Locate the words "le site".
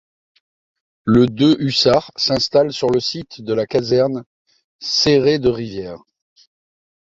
2.89-3.41